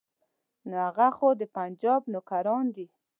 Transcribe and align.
نو 0.67 0.75
هغه 0.87 1.07
خو 1.17 1.27
د 1.41 1.43
پنجاب 1.55 2.01
نوکران 2.13 2.65
دي. 2.75 2.85